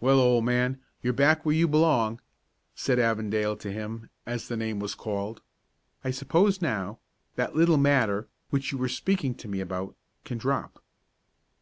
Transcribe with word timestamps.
"Well, 0.00 0.20
old 0.20 0.44
man, 0.44 0.82
you're 1.00 1.14
back 1.14 1.46
where 1.46 1.54
you 1.54 1.66
belong," 1.66 2.20
said 2.74 2.98
Avondale 2.98 3.56
to 3.56 3.72
him, 3.72 4.10
as 4.26 4.46
the 4.48 4.56
name 4.58 4.80
was 4.80 4.94
called. 4.94 5.40
"I 6.04 6.10
suppose 6.10 6.60
now, 6.60 6.98
that 7.36 7.56
little 7.56 7.78
matter, 7.78 8.28
which 8.50 8.70
you 8.70 8.76
were 8.76 8.90
speaking 8.90 9.34
to 9.36 9.48
me 9.48 9.60
about, 9.60 9.96
can 10.26 10.36
drop?" 10.36 10.82